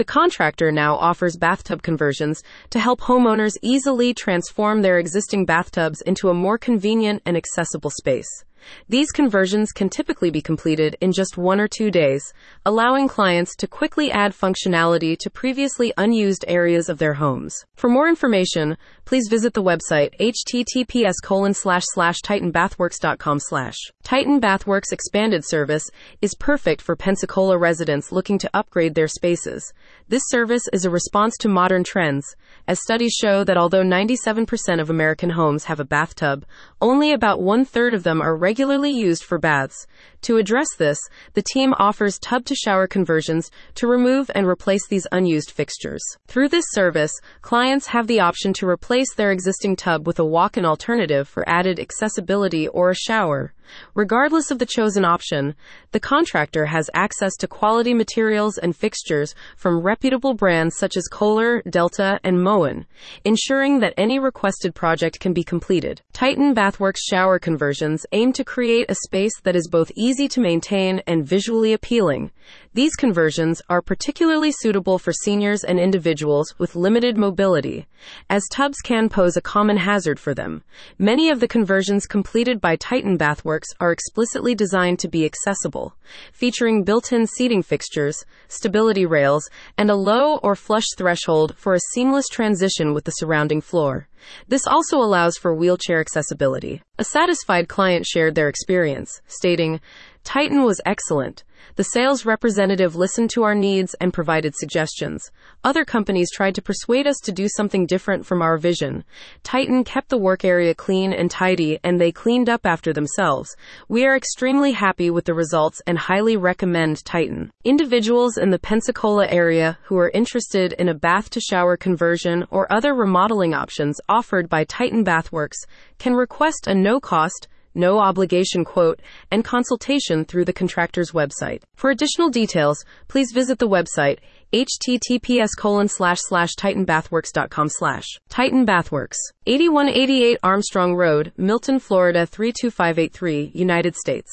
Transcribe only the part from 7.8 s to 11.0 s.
space. These conversions can typically be completed